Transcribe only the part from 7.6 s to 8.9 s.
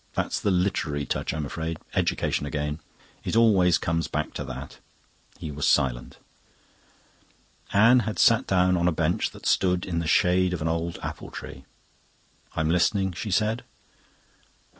Anne had sat down on